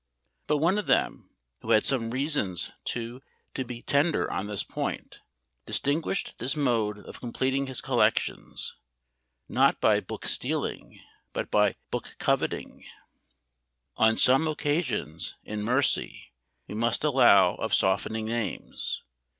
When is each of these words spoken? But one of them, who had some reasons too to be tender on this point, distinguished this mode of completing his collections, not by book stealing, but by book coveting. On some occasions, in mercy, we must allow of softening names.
But 0.47 0.57
one 0.57 0.79
of 0.79 0.87
them, 0.87 1.29
who 1.61 1.69
had 1.69 1.83
some 1.83 2.09
reasons 2.09 2.71
too 2.85 3.21
to 3.53 3.63
be 3.63 3.83
tender 3.83 4.31
on 4.31 4.47
this 4.47 4.63
point, 4.63 5.19
distinguished 5.67 6.39
this 6.39 6.55
mode 6.55 6.97
of 6.97 7.19
completing 7.19 7.67
his 7.67 7.81
collections, 7.81 8.75
not 9.47 9.79
by 9.79 9.99
book 9.99 10.25
stealing, 10.25 10.99
but 11.33 11.51
by 11.51 11.73
book 11.91 12.15
coveting. 12.17 12.83
On 13.95 14.17
some 14.17 14.47
occasions, 14.47 15.35
in 15.43 15.61
mercy, 15.61 16.33
we 16.67 16.73
must 16.73 17.03
allow 17.03 17.53
of 17.53 17.71
softening 17.71 18.25
names. 18.25 19.03